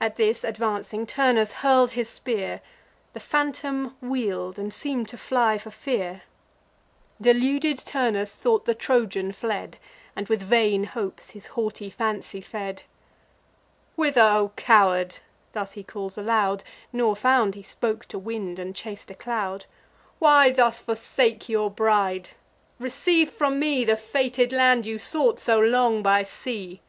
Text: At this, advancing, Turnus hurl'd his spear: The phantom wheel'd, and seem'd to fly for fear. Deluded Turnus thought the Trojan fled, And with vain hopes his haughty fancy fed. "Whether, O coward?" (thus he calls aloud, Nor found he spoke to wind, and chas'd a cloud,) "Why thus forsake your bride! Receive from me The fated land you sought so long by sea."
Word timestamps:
At 0.00 0.16
this, 0.16 0.44
advancing, 0.44 1.06
Turnus 1.06 1.52
hurl'd 1.60 1.90
his 1.90 2.08
spear: 2.08 2.62
The 3.12 3.20
phantom 3.20 3.96
wheel'd, 4.00 4.58
and 4.58 4.72
seem'd 4.72 5.10
to 5.10 5.18
fly 5.18 5.58
for 5.58 5.70
fear. 5.70 6.22
Deluded 7.20 7.76
Turnus 7.76 8.34
thought 8.34 8.64
the 8.64 8.74
Trojan 8.74 9.30
fled, 9.32 9.76
And 10.16 10.26
with 10.28 10.40
vain 10.40 10.84
hopes 10.84 11.32
his 11.32 11.48
haughty 11.48 11.90
fancy 11.90 12.40
fed. 12.40 12.84
"Whether, 13.94 14.22
O 14.22 14.52
coward?" 14.56 15.16
(thus 15.52 15.72
he 15.72 15.84
calls 15.84 16.16
aloud, 16.16 16.64
Nor 16.90 17.14
found 17.14 17.54
he 17.54 17.62
spoke 17.62 18.06
to 18.06 18.18
wind, 18.18 18.58
and 18.58 18.74
chas'd 18.74 19.10
a 19.10 19.14
cloud,) 19.14 19.66
"Why 20.18 20.50
thus 20.50 20.80
forsake 20.80 21.46
your 21.50 21.70
bride! 21.70 22.30
Receive 22.78 23.28
from 23.30 23.60
me 23.60 23.84
The 23.84 23.98
fated 23.98 24.50
land 24.50 24.86
you 24.86 24.98
sought 24.98 25.38
so 25.38 25.60
long 25.60 26.02
by 26.02 26.22
sea." 26.22 26.80